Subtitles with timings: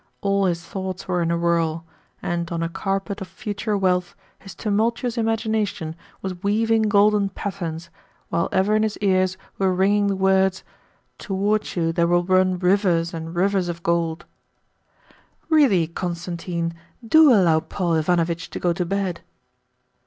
[0.21, 1.85] All his thoughts were in a whirl,
[2.23, 7.91] and on a carpet of future wealth his tumultuous imagination was weaving golden patterns,
[8.29, 10.63] while ever in his ears were ringing the words,
[11.19, 14.25] "towards you there will run rivers and rivers of gold."
[15.49, 16.73] "Really, Constantine,
[17.07, 19.21] DO allow Paul Ivanovitch to go to bed."